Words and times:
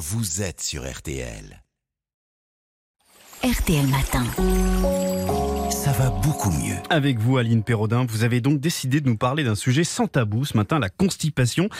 vous 0.00 0.40
êtes 0.40 0.62
sur 0.62 0.90
RTL. 0.90 1.62
RTL 3.42 3.86
Matin. 3.86 4.22
Ça 5.70 5.92
va 5.92 6.10
beaucoup 6.10 6.50
mieux. 6.50 6.74
Avec 6.90 7.18
vous, 7.18 7.38
Aline 7.38 7.62
Perraudin, 7.62 8.04
vous 8.06 8.22
avez 8.22 8.42
donc 8.42 8.60
décidé 8.60 9.00
de 9.00 9.08
nous 9.08 9.16
parler 9.16 9.44
d'un 9.44 9.54
sujet 9.54 9.82
sans 9.82 10.06
tabou 10.08 10.44
ce 10.44 10.56
matin, 10.58 10.78
la 10.78 10.90
constipation, 10.90 11.70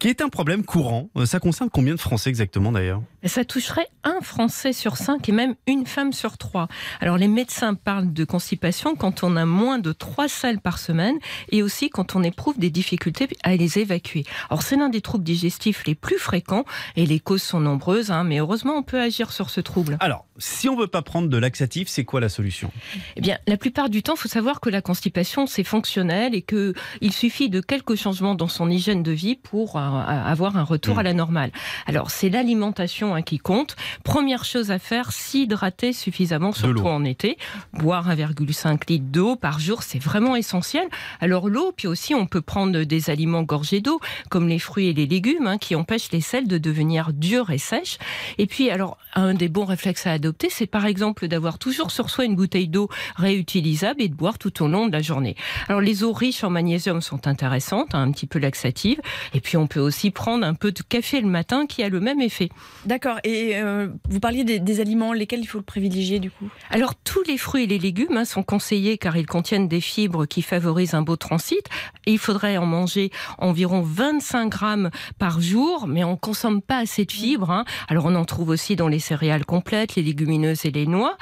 qui 0.00 0.08
est 0.08 0.20
un 0.20 0.28
problème 0.28 0.64
courant. 0.64 1.10
Euh, 1.16 1.26
Ça 1.26 1.38
concerne 1.38 1.70
combien 1.70 1.94
de 1.94 2.00
Français 2.00 2.28
exactement 2.30 2.72
d'ailleurs? 2.72 3.02
Ça 3.24 3.44
toucherait 3.44 3.86
un 4.02 4.20
Français 4.20 4.72
sur 4.72 4.96
cinq 4.96 5.28
et 5.28 5.32
même 5.32 5.54
une 5.68 5.86
femme 5.86 6.12
sur 6.12 6.38
trois. 6.38 6.66
Alors 7.00 7.18
les 7.18 7.28
médecins 7.28 7.74
parlent 7.74 8.12
de 8.12 8.24
constipation 8.24 8.96
quand 8.96 9.22
on 9.22 9.36
a 9.36 9.44
moins 9.46 9.78
de 9.78 9.92
trois 9.92 10.28
salles 10.28 10.60
par 10.60 10.78
semaine 10.78 11.16
et 11.52 11.62
aussi 11.62 11.88
quand 11.88 12.16
on 12.16 12.22
éprouve 12.24 12.58
des 12.58 12.70
difficultés 12.70 13.28
à 13.44 13.54
les 13.54 13.78
évacuer. 13.78 14.24
Alors 14.50 14.62
c'est 14.62 14.76
l'un 14.76 14.88
des 14.88 15.02
troubles 15.02 15.24
digestifs 15.24 15.84
les 15.86 15.94
plus 15.94 16.18
fréquents 16.18 16.64
et 16.96 17.06
les 17.06 17.20
causes 17.20 17.42
sont 17.42 17.60
nombreuses, 17.60 18.10
hein, 18.10 18.24
mais 18.24 18.38
heureusement 18.38 18.74
on 18.74 18.82
peut 18.82 19.00
agir 19.00 19.30
sur 19.30 19.50
ce 19.50 19.60
trouble. 19.60 19.96
Alors, 20.00 20.26
si 20.38 20.68
on 20.68 20.76
veut 20.76 20.86
pas 20.86 20.95
prendre 21.02 21.28
de 21.28 21.36
laxatif, 21.36 21.88
c'est 21.88 22.04
quoi 22.04 22.20
la 22.20 22.28
solution? 22.28 22.70
Eh 23.16 23.20
bien, 23.20 23.38
la 23.46 23.56
plupart 23.56 23.90
du 23.90 24.02
temps, 24.02 24.14
il 24.14 24.20
faut 24.20 24.28
savoir 24.28 24.60
que 24.60 24.70
la 24.70 24.82
constipation, 24.82 25.46
c'est 25.46 25.64
fonctionnel 25.64 26.34
et 26.34 26.42
que 26.42 26.74
il 27.00 27.12
suffit 27.12 27.48
de 27.48 27.60
quelques 27.60 27.96
changements 27.96 28.34
dans 28.34 28.48
son 28.48 28.70
hygiène 28.70 29.02
de 29.02 29.12
vie 29.12 29.36
pour 29.36 29.76
euh, 29.76 29.80
avoir 29.80 30.56
un 30.56 30.64
retour 30.64 30.96
Mm. 30.96 30.98
à 30.98 31.02
la 31.02 31.12
normale. 31.14 31.50
Alors, 31.86 32.10
c'est 32.10 32.28
l'alimentation 32.28 33.14
hein, 33.14 33.22
qui 33.22 33.38
compte. 33.38 33.76
Première 34.04 34.44
chose 34.44 34.70
à 34.70 34.78
faire, 34.78 35.12
s'hydrater 35.12 35.92
suffisamment, 35.92 36.52
surtout 36.52 36.86
en 36.86 37.04
été. 37.04 37.36
Boire 37.72 38.08
1,5 38.08 38.88
litre 38.88 39.06
d'eau 39.10 39.36
par 39.36 39.58
jour, 39.58 39.82
c'est 39.82 39.98
vraiment 39.98 40.36
essentiel. 40.36 40.88
Alors, 41.20 41.48
l'eau, 41.48 41.72
puis 41.76 41.86
aussi, 41.88 42.14
on 42.14 42.26
peut 42.26 42.40
prendre 42.40 42.82
des 42.84 43.10
aliments 43.10 43.42
gorgés 43.42 43.80
d'eau, 43.80 44.00
comme 44.30 44.48
les 44.48 44.58
fruits 44.58 44.88
et 44.88 44.92
les 44.92 45.06
légumes, 45.06 45.46
hein, 45.46 45.58
qui 45.58 45.74
empêchent 45.74 46.10
les 46.12 46.20
sels 46.20 46.48
de 46.48 46.58
devenir 46.58 47.12
durs 47.12 47.50
et 47.50 47.58
sèches. 47.58 47.98
Et 48.38 48.46
puis, 48.46 48.70
alors, 48.70 48.96
un 49.14 49.34
des 49.34 49.48
bons 49.48 49.64
réflexes 49.64 50.06
à 50.06 50.12
adopter, 50.12 50.48
c'est 50.50 50.66
par 50.66 50.85
exemple 50.86 51.28
d'avoir 51.28 51.58
toujours 51.58 51.90
sur 51.90 52.10
soi 52.10 52.24
une 52.24 52.36
bouteille 52.36 52.68
d'eau 52.68 52.88
réutilisable 53.16 54.00
et 54.02 54.08
de 54.08 54.14
boire 54.14 54.38
tout 54.38 54.62
au 54.62 54.68
long 54.68 54.86
de 54.86 54.92
la 54.92 55.02
journée. 55.02 55.36
Alors, 55.68 55.80
les 55.80 56.04
eaux 56.04 56.12
riches 56.12 56.44
en 56.44 56.50
magnésium 56.50 57.00
sont 57.00 57.26
intéressantes, 57.26 57.94
hein, 57.94 58.02
un 58.02 58.10
petit 58.12 58.26
peu 58.26 58.38
laxatives. 58.38 59.00
Et 59.34 59.40
puis, 59.40 59.56
on 59.56 59.66
peut 59.66 59.80
aussi 59.80 60.10
prendre 60.10 60.44
un 60.46 60.54
peu 60.54 60.72
de 60.72 60.82
café 60.82 61.20
le 61.20 61.28
matin 61.28 61.66
qui 61.66 61.82
a 61.82 61.88
le 61.88 62.00
même 62.00 62.20
effet. 62.20 62.48
D'accord. 62.84 63.18
Et 63.24 63.56
euh, 63.56 63.88
vous 64.08 64.20
parliez 64.20 64.44
des, 64.44 64.58
des 64.58 64.80
aliments, 64.80 65.12
lesquels 65.12 65.40
il 65.40 65.46
faut 65.46 65.58
le 65.58 65.64
privilégier 65.64 66.18
du 66.18 66.30
coup? 66.30 66.48
Alors, 66.70 66.94
tous 66.94 67.22
les 67.26 67.38
fruits 67.38 67.64
et 67.64 67.66
les 67.66 67.78
légumes 67.78 68.16
hein, 68.16 68.24
sont 68.24 68.42
conseillés 68.42 68.98
car 68.98 69.16
ils 69.16 69.26
contiennent 69.26 69.68
des 69.68 69.80
fibres 69.80 70.26
qui 70.26 70.42
favorisent 70.42 70.94
un 70.94 71.02
beau 71.02 71.16
transit. 71.16 71.64
Et 72.06 72.12
il 72.12 72.18
faudrait 72.18 72.56
en 72.56 72.66
manger 72.66 73.10
environ 73.38 73.82
25 73.82 74.48
grammes 74.50 74.90
par 75.18 75.40
jour, 75.40 75.86
mais 75.86 76.04
on 76.04 76.16
consomme 76.16 76.60
pas 76.60 76.78
assez 76.78 77.04
de 77.04 77.12
fibres. 77.12 77.50
hein. 77.50 77.64
Alors, 77.88 78.04
on 78.06 78.14
en 78.14 78.24
trouve 78.24 78.50
aussi 78.50 78.76
dans 78.76 78.88
les 78.88 78.98
céréales 78.98 79.44
complètes, 79.46 79.94
les 79.94 80.02
légumineuses 80.02 80.66
et 80.66 80.70
les 80.70 80.75
noix. 80.84 81.16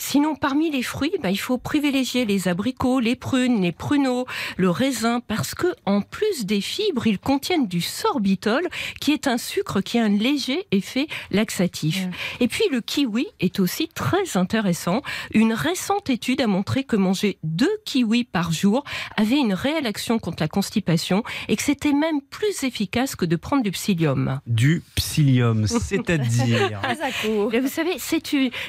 Sinon, 0.00 0.34
parmi 0.34 0.70
les 0.70 0.82
fruits, 0.82 1.12
bah, 1.22 1.30
il 1.30 1.36
faut 1.38 1.58
privilégier 1.58 2.24
les 2.24 2.48
abricots, 2.48 3.00
les 3.00 3.16
prunes, 3.16 3.60
les 3.60 3.70
pruneaux, 3.70 4.26
le 4.56 4.70
raisin, 4.70 5.20
parce 5.20 5.54
que 5.54 5.66
en 5.84 6.00
plus 6.00 6.46
des 6.46 6.62
fibres, 6.62 7.06
ils 7.06 7.18
contiennent 7.18 7.68
du 7.68 7.82
sorbitol, 7.82 8.66
qui 9.00 9.12
est 9.12 9.28
un 9.28 9.36
sucre 9.36 9.82
qui 9.82 9.98
a 9.98 10.04
un 10.04 10.08
léger 10.08 10.66
effet 10.70 11.06
laxatif. 11.30 12.08
Et 12.40 12.48
puis 12.48 12.64
le 12.72 12.80
kiwi 12.80 13.26
est 13.40 13.60
aussi 13.60 13.88
très 13.88 14.36
intéressant. 14.36 15.02
Une 15.34 15.52
récente 15.52 16.08
étude 16.08 16.40
a 16.40 16.46
montré 16.46 16.82
que 16.84 16.96
manger 16.96 17.38
deux 17.44 17.76
kiwis 17.84 18.24
par 18.24 18.52
jour 18.52 18.84
avait 19.16 19.38
une 19.38 19.52
réelle 19.52 19.86
action 19.86 20.18
contre 20.18 20.42
la 20.42 20.48
constipation 20.48 21.22
et 21.48 21.56
que 21.56 21.62
c'était 21.62 21.92
même 21.92 22.22
plus 22.22 22.64
efficace 22.64 23.16
que 23.16 23.26
de 23.26 23.36
prendre 23.36 23.62
du 23.62 23.70
psyllium. 23.70 24.40
Du 24.46 24.82
psyllium, 24.94 25.66
c'est-à-dire 25.66 26.80
Vous 27.60 27.68
savez, 27.68 27.96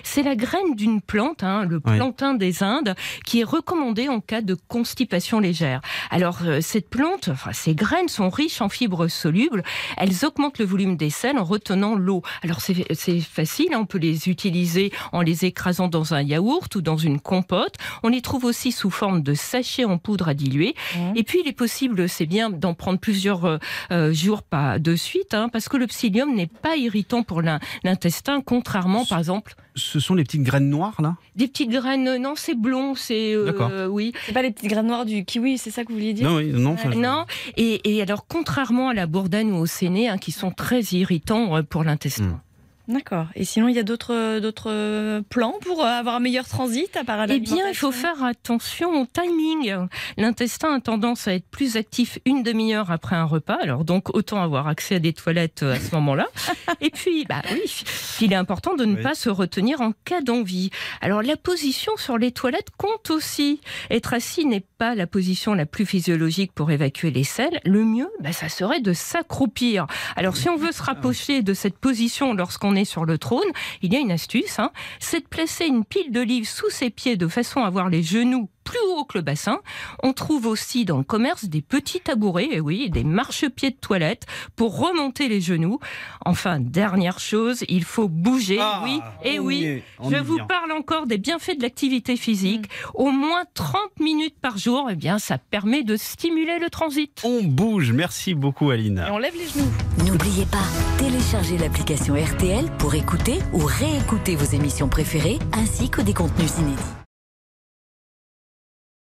c'est 0.04 0.24
la 0.24 0.36
graine 0.36 0.76
d'une 0.76 1.02
plante, 1.02 1.21
hein, 1.42 1.66
le 1.66 1.78
Oui. 1.86 1.96
plantain 1.98 2.34
des 2.34 2.64
Indes, 2.64 2.96
qui 3.26 3.40
est 3.42 3.44
recommandée 3.44 4.08
en 4.10 4.20
cas 4.22 4.42
de 4.42 4.56
constipation 4.68 5.40
légère. 5.40 5.82
Alors, 6.10 6.40
euh, 6.44 6.60
cette 6.62 6.90
plante, 6.90 7.30
enfin, 7.30 7.52
ces 7.54 7.76
graines 7.76 8.08
sont 8.10 8.30
riches 8.30 8.62
en 8.62 8.70
fibres 8.70 9.08
solubles. 9.08 9.64
Elles 9.98 10.26
augmentent 10.26 10.60
le 10.60 10.66
volume 10.66 10.98
des 10.98 11.10
selles 11.10 11.38
en 11.38 11.44
retenant 11.44 11.96
l'eau. 11.96 12.22
Alors, 12.44 12.62
c'est 12.62 13.20
facile, 13.22 13.70
hein, 13.74 13.80
on 13.82 13.86
peut 13.86 13.98
les 13.98 14.30
utiliser 14.30 14.92
en 15.12 15.22
les 15.22 15.46
écrasant 15.46 15.88
dans 15.88 16.14
un 16.14 16.22
yaourt 16.22 16.76
ou 16.76 16.82
dans 16.82 16.98
une 16.98 17.20
compote. 17.20 17.76
On 18.04 18.10
les 18.10 18.22
trouve 18.22 18.46
aussi 18.46 18.72
sous 18.72 18.90
forme 18.90 19.22
de 19.24 19.34
sachets 19.34 19.86
en 19.86 19.98
poudre 19.98 20.28
à 20.30 20.34
diluer. 20.34 20.76
Et 21.16 21.24
puis, 21.24 21.40
il 21.44 21.48
est 21.48 21.54
possible, 21.58 22.08
c'est 22.10 22.26
bien 22.26 22.50
d'en 22.50 22.74
prendre 22.74 23.00
plusieurs 23.00 23.46
euh, 23.46 23.58
euh, 23.92 24.14
jours 24.14 24.44
pas 24.44 24.80
de 24.80 24.96
suite, 24.96 25.34
hein, 25.34 25.50
parce 25.50 25.70
que 25.70 25.78
le 25.78 25.88
psyllium 25.88 26.34
n'est 26.36 26.48
pas 26.48 26.76
irritant 26.76 27.24
pour 27.24 27.42
l'in- 27.42 27.60
l'intestin, 27.84 28.42
contrairement, 28.42 29.06
par 29.06 29.20
exemple, 29.20 29.56
Ce 29.76 30.00
sont 30.02 30.16
les 30.16 30.24
petites 30.24 30.44
graines 30.44 30.70
noires 30.70 31.02
là? 31.02 31.16
Des 31.36 31.48
petites 31.48 31.70
graines, 31.72 32.08
euh, 32.08 32.18
non, 32.18 32.34
c'est 32.36 32.56
blond, 32.56 32.94
c'est 32.96 33.34
euh, 33.34 33.46
D'accord. 33.46 33.72
oui. 33.90 34.12
C'est 34.26 34.34
pas 34.34 34.42
les 34.42 34.52
petites 34.52 34.70
graines 34.70 34.88
noires 34.88 35.06
du 35.06 35.24
kiwi, 35.24 35.58
c'est 35.58 35.72
ça 35.72 35.84
que 35.84 35.90
vous 35.90 35.96
vouliez 35.96 36.14
dire? 36.14 36.30
Non, 36.30 36.38
oui, 36.38 36.52
non. 36.54 36.72
enfin, 36.74 36.92
je- 36.92 36.98
Non, 36.98 37.26
et, 37.56 37.96
et 37.96 38.02
alors 38.02 38.26
contrairement 38.28 38.90
à 38.90 38.94
la 38.94 39.08
bourdane 39.08 39.52
ou 39.54 39.58
au 39.58 39.66
séné, 39.66 40.10
hein, 40.10 40.18
qui 40.18 40.32
sont 40.34 40.52
très 40.52 40.82
irritants 40.92 41.56
euh, 41.56 41.62
pour 41.64 41.84
l'intestin. 41.86 42.24
Hmm. 42.26 42.40
D'accord. 42.88 43.28
Et 43.36 43.46
sinon, 43.46 43.68
il 43.68 43.76
y 43.76 43.80
a 43.80 43.84
d'autres 43.84 44.40
d'autres 44.40 45.22
plans 45.30 45.56
pour 45.62 45.82
euh, 45.82 45.88
avoir 45.88 46.16
un 46.16 46.20
meilleur 46.20 46.48
transit 46.48 46.96
à 46.98 47.04
part 47.04 47.26
Eh 47.30 47.40
bien, 47.40 47.68
il 47.70 47.76
faut 47.76 47.92
faire 47.92 48.24
attention 48.24 49.02
au 49.02 49.06
timing. 49.06 49.76
L'intestin 50.18 50.74
a 50.76 50.80
tendance 50.80 51.28
à 51.28 51.34
être 51.36 51.48
plus 51.50 51.78
actif 51.78 52.20
une 52.26 52.44
demi-heure 52.44 52.92
après 52.92 53.16
un 53.16 53.26
repas, 53.26 53.58
alors 53.62 53.86
donc 53.86 54.16
autant 54.16 54.42
avoir 54.42 54.68
accès 54.68 54.96
à 54.96 55.00
des 55.00 55.14
toilettes 55.14 55.64
euh, 55.64 55.76
à 55.76 55.80
ce 55.80 55.94
moment-là. 55.96 56.28
Et 56.82 56.90
puis, 56.90 57.26
bah 57.26 57.42
oui, 57.52 57.84
il 58.22 58.34
est 58.34 58.36
important 58.36 58.76
de 58.76 58.86
ne 58.86 58.96
Oui. 58.96 59.04
pas 59.04 59.16
se 59.16 59.30
retenir 59.30 59.82
en 59.82 59.94
cas 60.06 60.22
d'envie. 60.22 60.70
Alors 61.02 61.22
la 61.22 61.38
position 61.38 61.94
sur 61.98 62.18
les 62.18 62.32
toilettes 62.32 62.70
compte 62.78 63.10
aussi. 63.12 63.62
Être 63.90 64.14
assis 64.14 64.46
n'est 64.46 64.66
pas 64.78 64.96
la 64.96 65.08
position 65.08 65.54
la 65.54 65.66
plus 65.66 65.86
physiologique 65.86 66.52
pour 66.54 66.72
évacuer 66.72 67.12
les 67.12 67.24
selles. 67.24 67.60
Le 67.66 67.84
mieux, 67.86 68.10
bah, 68.22 68.32
ça 68.34 68.50
serait 68.50 68.82
de 68.82 68.94
s'accroupir. 68.94 69.86
Alors 70.16 70.36
si 70.36 70.50
on 70.50 70.58
veut 70.58 70.72
se 70.72 70.82
rapprocher 70.84 71.42
de 71.42 71.54
cette 71.54 71.78
position 71.78 72.34
lorsqu'on 72.34 72.71
est 72.76 72.86
sur 72.86 73.06
le 73.06 73.18
trône, 73.18 73.50
il 73.82 73.94
y 73.94 73.98
a 73.98 74.00
une 74.00 74.12
astuce, 74.12 74.60
hein, 74.60 74.72
c'est 75.00 75.22
de 75.22 75.28
placer 75.28 75.66
une 75.66 75.86
pile 75.86 76.12
d'olives 76.12 76.48
sous 76.48 76.70
ses 76.70 76.90
pieds 76.90 77.18
de 77.18 77.28
façon 77.28 77.62
à 77.62 77.68
avoir 77.68 77.90
les 77.90 78.04
genoux 78.04 78.50
plus 78.72 78.80
haut 78.96 79.04
que 79.04 79.18
le 79.18 79.22
bassin. 79.22 79.60
On 80.02 80.14
trouve 80.14 80.46
aussi 80.46 80.86
dans 80.86 80.98
le 80.98 81.04
commerce 81.04 81.44
des 81.46 81.62
petits 81.62 82.00
tabourets, 82.00 82.48
et 82.52 82.62
oui, 82.62 82.90
des 82.90 83.04
marchepieds 83.04 83.72
de 83.72 83.76
toilette 83.76 84.26
pour 84.56 84.80
remonter 84.80 85.28
les 85.28 85.42
genoux. 85.42 85.80
Enfin, 86.26 86.60
dernière 86.62 87.20
chose, 87.20 87.66
il 87.68 87.84
faut 87.84 88.08
bouger, 88.08 88.60
Ah, 88.62 88.82
oui, 88.86 89.02
et 89.26 89.40
on 89.40 89.44
oui. 89.44 89.84
Je 90.10 90.16
vous 90.16 90.36
vient. 90.36 90.46
parle 90.46 90.72
encore 90.72 91.06
des 91.06 91.18
bienfaits 91.18 91.58
de 91.58 91.64
l'activité 91.64 92.16
physique. 92.16 92.70
Au 92.94 93.12
moins 93.12 93.44
30 93.56 93.76
minutes 94.00 94.40
par 94.42 94.58
jour, 94.58 94.88
eh 94.90 94.96
bien, 94.96 95.20
ça 95.20 95.38
permet 95.38 95.84
de 95.84 95.98
stimuler 95.98 96.60
le 96.60 96.70
transit. 96.70 97.12
On 97.26 97.44
bouge, 97.44 97.92
merci 97.92 98.34
beaucoup 98.36 98.70
Aline. 98.70 99.04
Et 99.06 99.12
on 99.12 99.18
lève 99.18 99.36
les 99.36 99.48
genoux. 99.48 99.72
N'oubliez 100.08 100.46
pas, 100.46 100.64
téléchargez 100.98 101.58
l'application 101.58 102.16
RTL 102.16 102.66
pour 102.78 102.96
écouter 102.96 103.40
ou 103.54 103.60
réécouter 103.66 104.36
vos 104.38 104.46
émissions 104.56 104.88
préférées 104.88 105.40
ainsi 105.54 105.90
que 105.90 106.02
des 106.02 106.14
contenus 106.14 106.58
inédits. 106.58 106.82